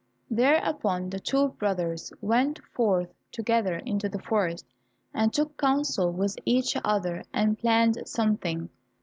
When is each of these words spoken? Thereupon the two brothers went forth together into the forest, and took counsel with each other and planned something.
Thereupon 0.31 1.11
the 1.11 1.19
two 1.19 1.49
brothers 1.49 2.11
went 2.21 2.59
forth 2.73 3.13
together 3.31 3.75
into 3.77 4.09
the 4.09 4.17
forest, 4.17 4.65
and 5.13 5.31
took 5.31 5.55
counsel 5.59 6.11
with 6.11 6.37
each 6.43 6.75
other 6.83 7.23
and 7.31 7.55
planned 7.59 8.01
something. 8.07 8.69